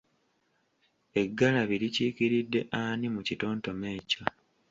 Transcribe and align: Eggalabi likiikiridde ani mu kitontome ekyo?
Eggalabi 1.21 1.75
likiikiridde 1.83 2.59
ani 2.81 3.07
mu 3.13 3.21
kitontome 3.27 3.87
ekyo? 3.97 4.23